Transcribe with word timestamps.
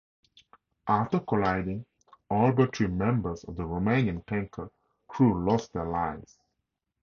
After 0.87 1.19
colliding, 1.19 1.85
all 2.27 2.53
but 2.53 2.75
three 2.75 2.87
members 2.87 3.43
of 3.43 3.55
the 3.55 3.65
Romanian 3.67 4.25
tanker 4.25 4.71
crew 5.07 5.45
lost 5.47 5.73
their 5.73 5.85
lives. 5.85 6.39